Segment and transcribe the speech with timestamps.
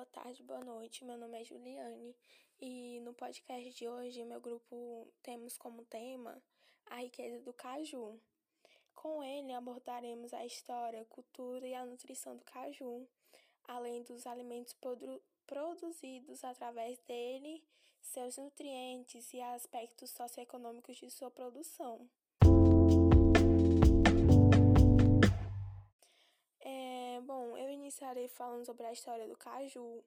[0.00, 1.04] boa tarde, boa noite.
[1.04, 2.16] Meu nome é Juliane
[2.58, 6.42] e no podcast de hoje, meu grupo temos como tema
[6.86, 8.18] a riqueza do caju.
[8.94, 13.06] Com ele abordaremos a história, cultura e a nutrição do caju,
[13.64, 17.62] além dos alimentos produ produzidos através dele,
[18.00, 22.08] seus nutrientes e aspectos socioeconômicos de sua produção.
[26.72, 30.04] É, bom, eu iniciarei falando sobre a história do caju.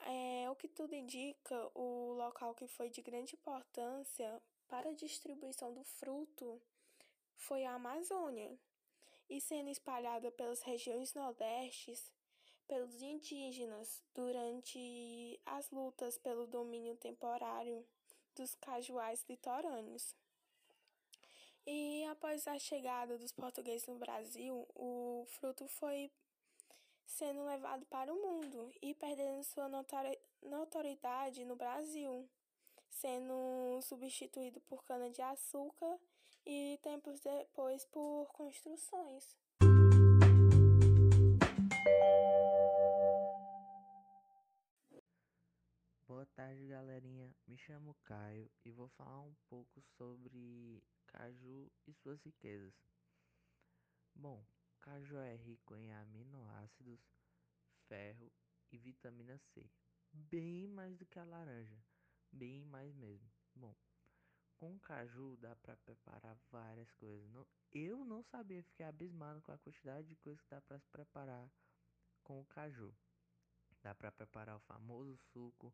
[0.00, 5.74] É, o que tudo indica, o local que foi de grande importância para a distribuição
[5.74, 6.58] do fruto
[7.34, 8.58] foi a Amazônia,
[9.28, 12.10] e sendo espalhada pelas regiões nordestes,
[12.66, 17.84] pelos indígenas, durante as lutas pelo domínio temporário
[18.34, 20.14] dos cajuais litorâneos.
[21.66, 26.12] E após a chegada dos portugueses no Brasil, o fruto foi
[27.04, 29.68] sendo levado para o mundo e perdendo sua
[30.42, 32.28] notoriedade no Brasil,
[32.88, 35.98] sendo substituído por cana-de-açúcar
[36.44, 39.36] e tempos depois por construções.
[46.26, 47.32] Boa tarde, galerinha.
[47.46, 52.74] Me chamo Caio e vou falar um pouco sobre caju e suas riquezas.
[54.12, 54.44] Bom,
[54.80, 57.00] caju é rico em aminoácidos,
[57.88, 58.30] ferro
[58.72, 59.70] e vitamina C,
[60.12, 61.78] bem mais do que a laranja,
[62.32, 63.30] bem mais mesmo.
[63.54, 63.74] Bom,
[64.56, 67.30] com caju dá para preparar várias coisas.
[67.72, 71.48] Eu não sabia, fiquei abismado com a quantidade de coisas que dá para se preparar
[72.24, 72.92] com o caju.
[73.80, 75.72] Dá para preparar o famoso suco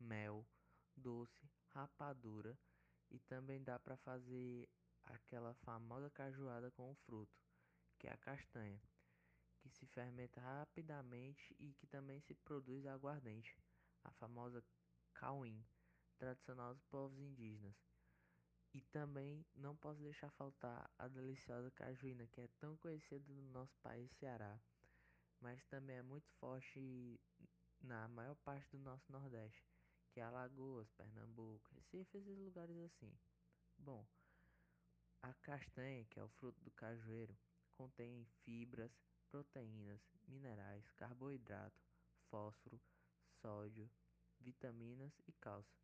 [0.00, 0.46] mel,
[0.96, 2.58] doce, rapadura
[3.10, 4.68] e também dá para fazer
[5.04, 7.38] aquela famosa cajuada com o fruto,
[7.98, 8.80] que é a castanha,
[9.58, 13.56] que se fermenta rapidamente e que também se produz aguardente,
[14.04, 14.64] a famosa
[15.12, 15.64] cauim,
[16.18, 17.76] tradicional dos povos indígenas.
[18.72, 23.76] E também não posso deixar faltar a deliciosa cajuína, que é tão conhecida no nosso
[23.82, 24.60] país Ceará,
[25.40, 27.20] mas também é muito forte
[27.80, 29.69] na maior parte do nosso Nordeste
[30.10, 33.12] que é Alagoas, Pernambuco, Recife, esses lugares assim.
[33.78, 34.06] Bom,
[35.22, 37.36] a castanha, que é o fruto do cajueiro,
[37.74, 38.92] contém fibras,
[39.30, 41.82] proteínas, minerais, carboidrato,
[42.30, 42.80] fósforo,
[43.40, 43.90] sódio,
[44.40, 45.78] vitaminas e cálcio.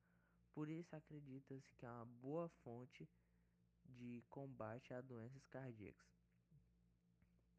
[0.52, 3.08] Por isso acredita-se que é uma boa fonte
[3.84, 6.08] de combate a doenças cardíacas.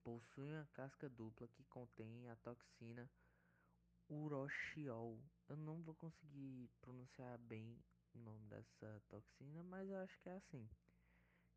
[0.03, 3.09] Possui uma casca dupla que contém a toxina
[4.09, 5.21] uroshiol.
[5.49, 7.79] Eu não vou conseguir pronunciar bem
[8.13, 10.69] o nome dessa toxina, mas eu acho que é assim,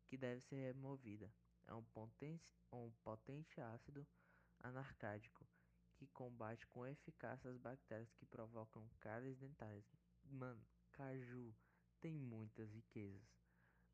[0.07, 1.29] que deve ser removida.
[1.67, 4.07] É um potente, um potente ácido
[4.61, 5.45] anarcádico
[5.95, 9.85] que combate com eficácia as bactérias que provocam cáries dentárias.
[10.23, 11.53] Mano, caju
[11.99, 13.21] tem muitas riquezas.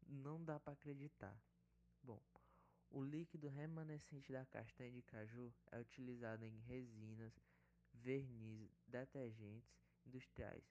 [0.05, 1.41] Não dá para acreditar.
[2.03, 2.21] Bom,
[2.91, 7.33] o líquido remanescente da castanha de caju é utilizado em resinas
[7.91, 10.63] vernizes, detergentes industriais,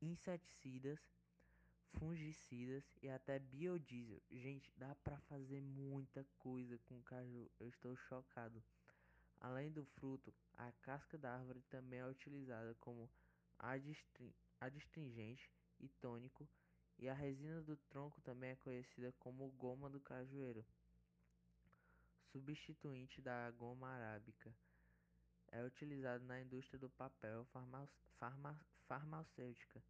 [0.00, 1.00] inseticidas,
[1.98, 4.20] fungicidas e até biodiesel.
[4.30, 7.50] Gente, dá para fazer muita coisa com caju.
[7.58, 8.62] Eu estou chocado.
[9.40, 13.10] Além do fruto, a casca da árvore também é utilizada como
[14.60, 16.48] adstringente e tônico,
[16.98, 20.64] e a resina do tronco também é conhecida como goma do cajueiro,
[22.32, 24.54] substituinte da goma arábica
[25.54, 27.46] é utilizado na indústria do papel
[28.88, 29.82] farmacêutica.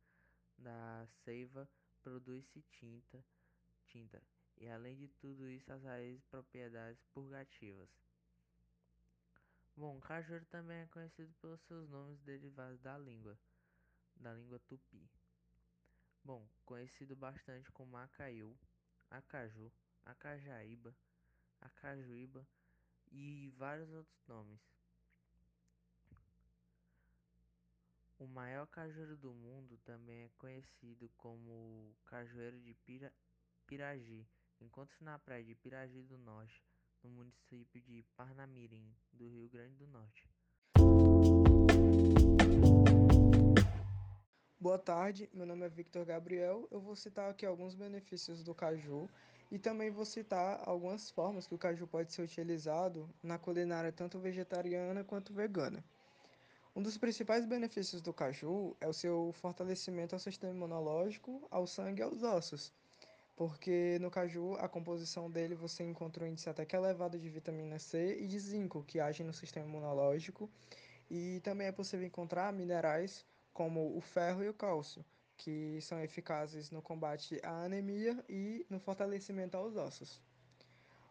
[0.59, 1.69] Da seiva
[2.03, 3.25] produz-se tinta,
[3.87, 4.23] tinta,
[4.59, 7.89] e além de tudo isso, as raízes propriedades purgativas.
[9.75, 13.37] Bom, cajueiro também é conhecido pelos seus nomes derivados da língua,
[14.15, 15.11] da língua tupi.
[16.23, 18.57] Bom, conhecido bastante como acaiu,
[19.11, 19.73] acaju,
[20.05, 20.95] acajaíba,
[21.61, 22.47] acajuíba
[23.11, 24.74] e vários outros nomes.
[28.25, 33.13] O maior cajueiro do mundo também é conhecido como Cajueiro de Pira
[33.67, 34.27] Piragi.
[34.63, 36.65] Encontra-se na praia de Piragi do Norte,
[37.03, 40.27] no município de Parnamirim, do Rio Grande do Norte.
[44.59, 46.67] Boa tarde, meu nome é Victor Gabriel.
[46.71, 49.07] Eu vou citar aqui alguns benefícios do caju
[49.51, 54.19] e também vou citar algumas formas que o caju pode ser utilizado na culinária tanto
[54.19, 55.85] vegetariana quanto vegana.
[56.77, 62.01] Um dos principais benefícios do caju é o seu fortalecimento ao sistema imunológico, ao sangue
[62.01, 62.73] e aos ossos.
[63.37, 67.79] Porque no caju, a composição dele você encontra um índice até que elevado de vitamina
[67.79, 70.51] C e de zinco, que agem no sistema imunológico
[71.11, 75.05] E também é possível encontrar minerais como o ferro e o cálcio,
[75.37, 80.21] que são eficazes no combate à anemia e no fortalecimento aos ossos.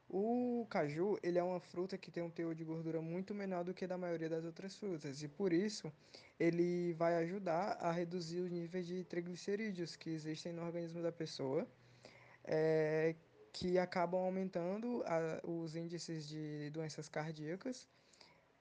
[0.09, 3.73] O caju, ele é uma fruta que tem um teor de gordura muito menor do
[3.73, 5.91] que da maioria das outras frutas e por isso
[6.39, 11.67] ele vai ajudar a reduzir os níveis de triglicerídeos que existem no organismo da pessoa,
[12.44, 13.15] é,
[13.51, 17.88] que acabam aumentando a, os índices de doenças cardíacas.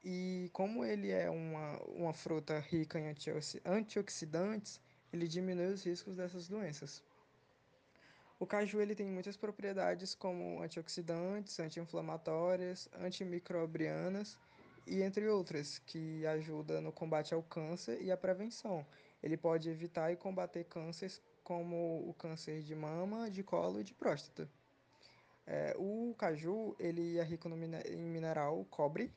[0.04, 3.14] E como ele é uma, uma fruta rica em
[3.64, 4.80] antioxidantes,
[5.12, 7.02] ele diminui os riscos dessas doenças.
[8.42, 14.36] O caju ele tem muitas propriedades como antioxidantes, anti-inflamatórias, antimicrobianas
[14.84, 18.84] e entre outras, que ajuda no combate ao câncer e à prevenção.
[19.22, 23.94] Ele pode evitar e combater cânceres como o câncer de mama, de colo e de
[23.94, 24.50] próstata.
[25.46, 29.14] É, o caju ele é rico no, em mineral cobre,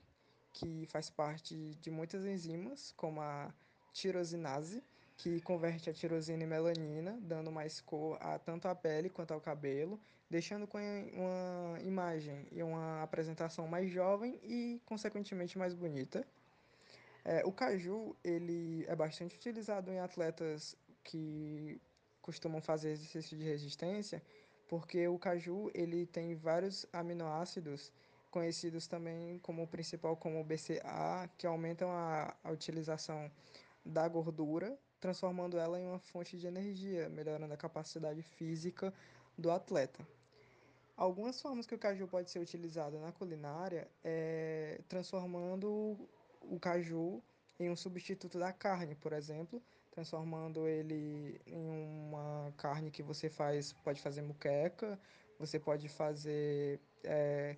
[0.53, 3.51] que faz parte de muitas enzimas, como a
[3.91, 4.83] tirosinase,
[5.17, 9.39] que converte a tirosina em melanina, dando mais cor a tanto a pele quanto ao
[9.39, 10.77] cabelo, deixando com
[11.13, 16.25] uma imagem e uma apresentação mais jovem e, consequentemente, mais bonita.
[17.23, 21.79] É, o caju ele é bastante utilizado em atletas que
[22.21, 24.21] costumam fazer exercício de resistência,
[24.67, 27.91] porque o caju ele tem vários aminoácidos
[28.29, 33.31] conhecidos também como principal como o BCA, que aumentam a, a utilização
[33.85, 38.91] da gordura transformando ela em uma fonte de energia, melhorando a capacidade física
[39.37, 40.03] do atleta.
[40.97, 45.69] Algumas formas que o caju pode ser utilizado na culinária é transformando
[46.41, 47.21] o caju
[47.59, 49.61] em um substituto da carne, por exemplo,
[49.91, 54.99] transformando ele em uma carne que você faz, pode fazer muqueca,
[55.37, 57.55] você pode fazer é,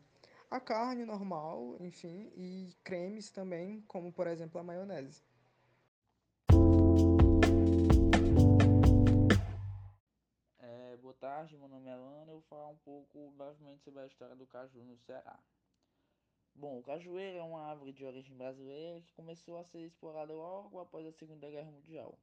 [0.52, 5.24] a carne normal, enfim, e cremes também, como por exemplo a maionese.
[10.98, 12.32] Boa tarde, meu nome é Lana.
[12.32, 15.40] Eu vou falar um pouco brevemente sobre a história do caju no Ceará.
[16.56, 20.80] Bom, o cajueiro é uma árvore de origem brasileira que começou a ser explorada logo
[20.80, 22.18] após a Segunda Guerra Mundial.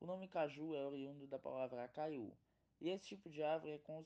[0.00, 2.34] O nome caju é oriundo da palavra caiu,
[2.80, 4.04] e esse tipo de árvore é, con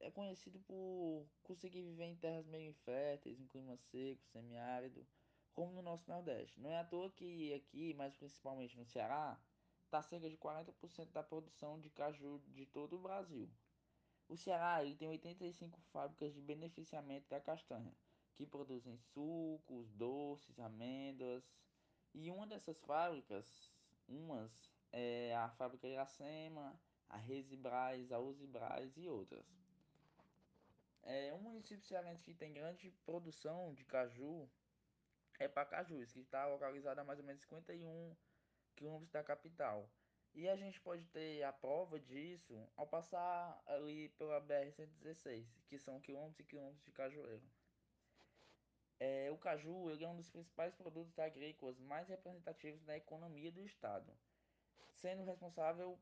[0.00, 5.04] é conhecido por conseguir viver em terras meio inférteis, em clima seco, semiárido,
[5.52, 6.60] como no nosso Nordeste.
[6.60, 9.36] Não é à toa que aqui, mas principalmente no Ceará,
[9.88, 13.48] está cerca de 40% da produção de caju de todo o Brasil.
[14.28, 17.92] O Ceará ele tem 85 fábricas de beneficiamento da castanha,
[18.34, 21.42] que produzem sucos, doces, amêndoas.
[22.14, 23.72] E uma dessas fábricas,
[24.06, 29.46] umas, é a fábrica Iracema, a Resibras, a Usibras e outras.
[31.02, 34.46] É, um município cearense que tem grande produção de caju
[35.38, 38.14] é Pacajus, que está localizado a mais ou menos 51
[38.78, 39.90] quilômetros da capital.
[40.34, 46.00] E a gente pode ter a prova disso ao passar ali pela BR-116, que são
[46.00, 47.50] quilômetros e quilômetros de cajueiro.
[49.00, 54.12] É, o caju é um dos principais produtos agrícolas mais representativos da economia do estado,
[54.92, 55.98] sendo responsável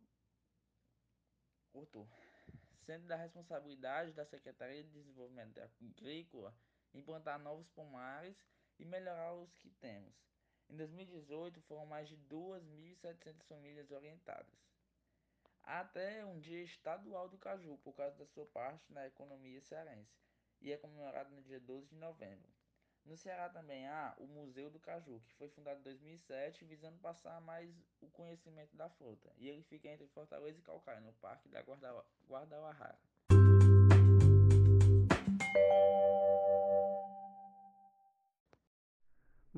[2.87, 6.57] sendo da responsabilidade da Secretaria de Desenvolvimento Agrícola
[6.95, 8.37] implantar novos pomares
[8.79, 10.36] e melhorar os que temos.
[10.69, 14.55] Em 2018, foram mais de 2.700 famílias orientadas.
[15.63, 20.17] Até um dia estadual do caju, por causa da sua parte na economia cearense,
[20.61, 22.53] e é comemorado no dia 12 de novembro.
[23.07, 27.41] No Ceará também há o Museu do Caju, que foi fundado em 2007, visando passar
[27.41, 29.33] mais o conhecimento da fruta.
[29.37, 31.63] E ele fica entre Fortaleza e Calcaia, no Parque da
[32.29, 32.99] Guadalajara.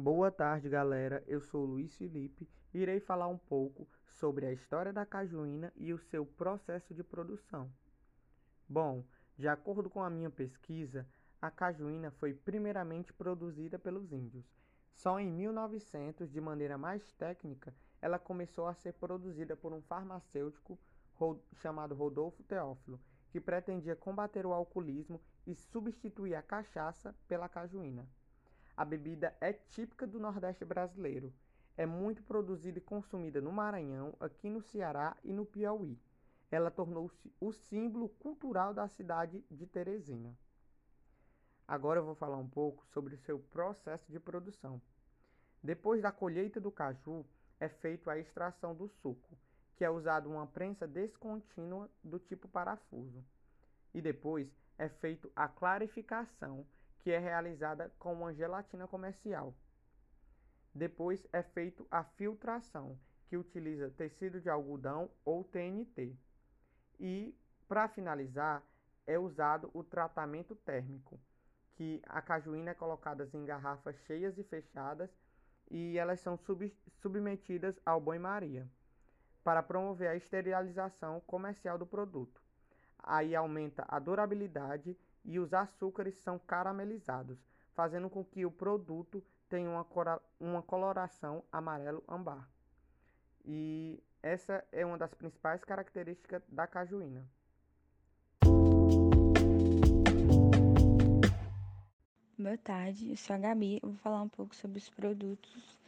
[0.00, 1.24] Boa tarde, galera.
[1.26, 5.92] Eu sou Luiz Felipe e irei falar um pouco sobre a história da cajuína e
[5.92, 7.68] o seu processo de produção.
[8.68, 9.04] Bom,
[9.36, 11.04] de acordo com a minha pesquisa,
[11.42, 14.46] a cajuína foi primeiramente produzida pelos índios.
[14.92, 20.78] Só em 1900, de maneira mais técnica, ela começou a ser produzida por um farmacêutico
[21.56, 23.00] chamado Rodolfo Teófilo,
[23.30, 28.08] que pretendia combater o alcoolismo e substituir a cachaça pela cajuína.
[28.78, 31.34] A bebida é típica do Nordeste brasileiro.
[31.76, 35.98] É muito produzida e consumida no Maranhão, aqui no Ceará e no Piauí.
[36.48, 40.32] Ela tornou-se o símbolo cultural da cidade de Teresina.
[41.66, 44.80] Agora eu vou falar um pouco sobre o seu processo de produção.
[45.60, 47.26] Depois da colheita do caju,
[47.58, 49.36] é feita a extração do suco,
[49.74, 53.24] que é usado uma prensa descontínua do tipo parafuso.
[53.92, 56.64] E depois é feita a clarificação,
[56.98, 59.54] que é realizada com uma gelatina comercial.
[60.74, 66.16] Depois é feito a filtração, que utiliza tecido de algodão ou TNT.
[66.98, 67.36] E,
[67.66, 68.62] para finalizar,
[69.06, 71.20] é usado o tratamento térmico,
[71.74, 75.10] que a cajuína é colocada em garrafas cheias e fechadas
[75.70, 78.68] e elas são sub submetidas ao banho-maria
[79.44, 82.42] para promover a esterilização comercial do produto.
[82.98, 87.38] Aí aumenta a durabilidade e os açúcares são caramelizados,
[87.74, 89.86] fazendo com que o produto tenha uma,
[90.40, 92.48] uma coloração amarelo ambar.
[93.44, 97.28] E essa é uma das principais características da cajuína.
[102.38, 103.80] Boa tarde, eu sou a Gabi.
[103.82, 105.78] Eu vou falar um pouco sobre os produtos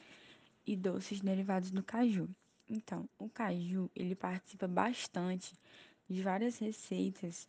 [0.67, 2.29] e doces derivados do caju.
[2.69, 5.59] Então, o caju, ele participa bastante
[6.07, 7.49] de várias receitas,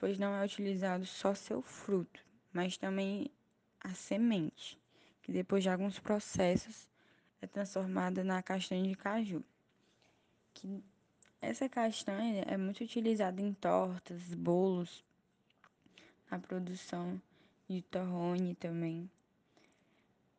[0.00, 3.30] pois não é utilizado só seu fruto, mas também
[3.78, 4.80] a semente,
[5.22, 6.88] que depois de alguns processos
[7.42, 9.44] é transformada na castanha de caju.
[10.54, 10.82] Que
[11.40, 15.04] essa castanha é muito utilizada em tortas, bolos,
[16.30, 17.20] na produção
[17.68, 19.08] de torrone também.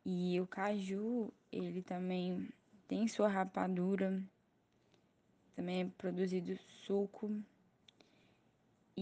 [0.04, 2.48] E o caju, ele também
[2.88, 4.20] tem sua rapadura,
[5.54, 7.30] também é produzido suco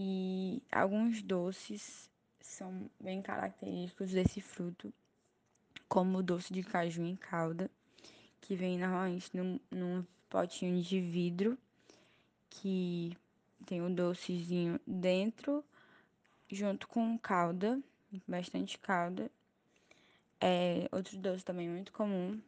[0.03, 4.91] e alguns doces são bem característicos desse fruto,
[5.87, 7.69] como o doce de caju em calda,
[8.41, 11.55] que vem normalmente num, num potinho de vidro,
[12.49, 13.15] que
[13.67, 15.63] tem o docezinho dentro,
[16.49, 17.79] junto com calda,
[18.27, 19.29] bastante calda.
[20.39, 22.41] É, outro doce também muito comum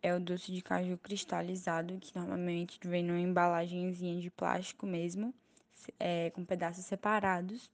[0.00, 5.34] é o doce de caju cristalizado, que normalmente vem numa embalagenzinha de plástico mesmo,
[5.98, 7.70] é, com pedaços separados.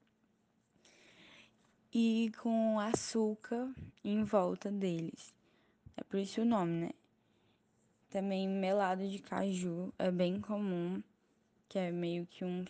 [1.92, 3.72] E com açúcar
[4.04, 5.34] em volta deles.
[5.96, 6.90] É por isso o nome, né?
[8.10, 11.02] Também melado de caju é bem comum,
[11.68, 12.64] que é meio que um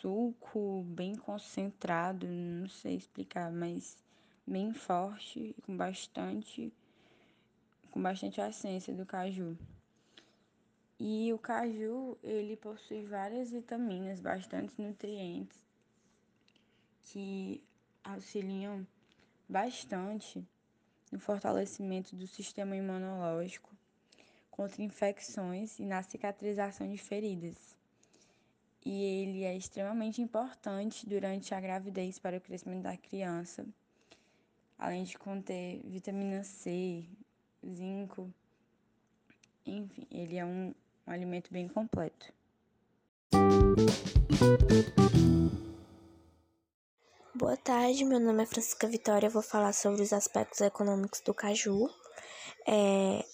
[0.00, 3.96] suco bem concentrado, não sei explicar, mas
[4.46, 6.72] bem forte, com bastante
[7.92, 9.56] com bastante essência do caju.
[11.04, 15.58] E o caju, ele possui várias vitaminas, bastante nutrientes
[17.02, 17.60] que
[18.04, 18.86] auxiliam
[19.48, 20.46] bastante
[21.10, 23.68] no fortalecimento do sistema imunológico,
[24.48, 27.76] contra infecções e na cicatrização de feridas.
[28.86, 33.66] E ele é extremamente importante durante a gravidez para o crescimento da criança,
[34.78, 37.04] além de conter vitamina C,
[37.66, 38.32] zinco.
[39.66, 40.72] Enfim, ele é um,
[41.06, 42.32] um alimento bem completo.
[47.34, 49.26] Boa tarde, meu nome é Francisca Vitória.
[49.26, 51.90] Eu vou falar sobre os aspectos econômicos do caju.
[52.66, 53.24] É,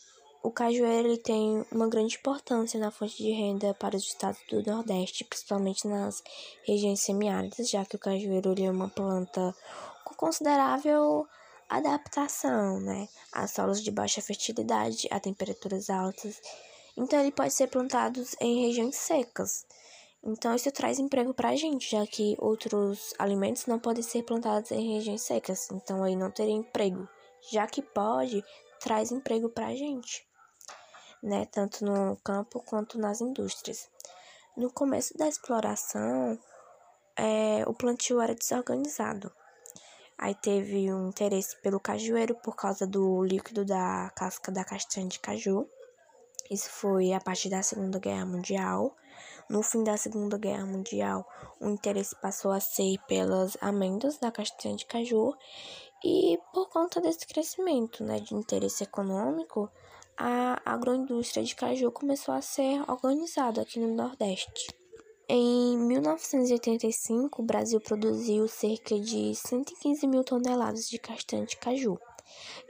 [0.42, 4.62] o cajueiro ele tem uma grande importância na fonte de renda para os estados do
[4.62, 6.22] Nordeste, principalmente nas
[6.66, 9.54] regiões semiáridas, já que o cajueiro ele é uma planta
[10.04, 11.26] com considerável
[11.68, 16.40] adaptação, né, a solos de baixa fertilidade, a temperaturas altas.
[16.98, 19.64] Então ele pode ser plantado em regiões secas.
[20.20, 24.72] Então isso traz emprego para a gente, já que outros alimentos não podem ser plantados
[24.72, 25.68] em regiões secas.
[25.70, 27.08] Então aí não teria emprego.
[27.52, 28.44] Já que pode,
[28.80, 30.26] traz emprego para a gente,
[31.22, 33.88] né, tanto no campo quanto nas indústrias.
[34.56, 36.36] No começo da exploração,
[37.16, 39.32] é, o plantio era desorganizado.
[40.18, 45.20] Aí teve um interesse pelo cajueiro por causa do líquido da casca da castanha de
[45.20, 45.64] caju.
[46.50, 48.96] Isso foi a partir da Segunda Guerra Mundial.
[49.50, 51.26] No fim da Segunda Guerra Mundial,
[51.60, 55.34] o interesse passou a ser pelas amêndoas da castanha de caju.
[56.04, 59.70] E por conta desse crescimento né, de interesse econômico,
[60.16, 64.68] a agroindústria de caju começou a ser organizada aqui no Nordeste.
[65.28, 71.98] Em 1985, o Brasil produziu cerca de 115 mil toneladas de castanha de caju.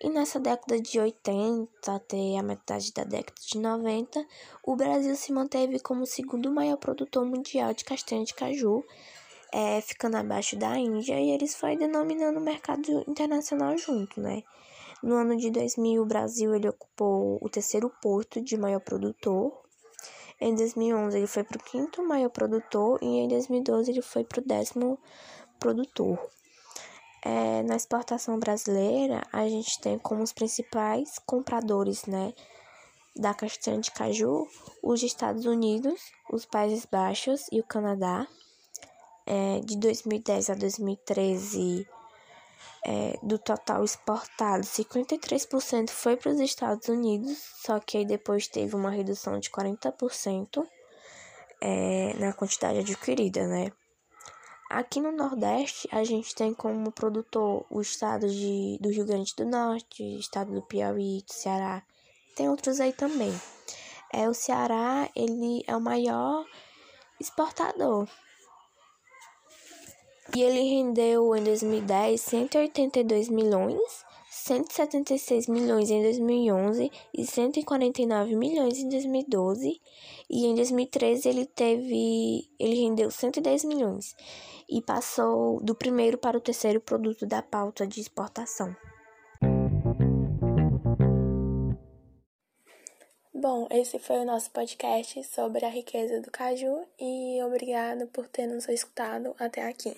[0.00, 4.26] E nessa década de 80 até a metade da década de 90,
[4.62, 8.84] o Brasil se manteve como o segundo maior produtor mundial de castanha de caju,
[9.52, 14.42] é, ficando abaixo da Índia, e eles foi denominando o mercado internacional junto, né?
[15.02, 19.52] No ano de 2000, o Brasil ele ocupou o terceiro posto de maior produtor,
[20.40, 24.40] em 2011 ele foi para o quinto maior produtor e em 2012 ele foi para
[24.40, 24.98] o décimo
[25.58, 26.16] produtor.
[27.22, 32.32] É, na exportação brasileira, a gente tem como os principais compradores né,
[33.16, 34.46] da castanha de caju
[34.82, 38.26] os Estados Unidos, os Países Baixos e o Canadá.
[39.26, 41.86] É, de 2010 a 2013,
[42.86, 48.74] é, do total exportado, 53% foi para os Estados Unidos, só que aí depois teve
[48.74, 50.66] uma redução de 40%
[51.60, 53.70] é, na quantidade adquirida, né?
[54.70, 59.46] Aqui no Nordeste, a gente tem como produtor o estado de, do Rio Grande do
[59.46, 61.82] Norte, estado do Piauí, do Ceará.
[62.36, 63.32] Tem outros aí também.
[64.12, 66.44] É, o Ceará, ele é o maior
[67.18, 68.06] exportador.
[70.36, 74.04] E ele rendeu em 2010 182 milhões,
[74.48, 79.78] 176 milhões em 2011 e 149 milhões em 2012.
[80.30, 84.16] E em 2013 ele teve, ele rendeu 110 milhões
[84.66, 88.74] e passou do primeiro para o terceiro produto da pauta de exportação.
[93.34, 98.46] Bom, esse foi o nosso podcast sobre a riqueza do caju e obrigado por ter
[98.46, 99.94] nos escutado até aqui.